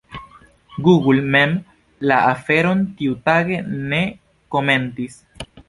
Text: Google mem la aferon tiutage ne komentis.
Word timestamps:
Google 0.87 1.21
mem 1.35 1.53
la 2.11 2.17
aferon 2.31 2.83
tiutage 3.03 3.63
ne 3.93 4.03
komentis. 4.57 5.25